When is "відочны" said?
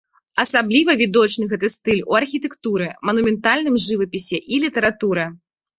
1.01-1.43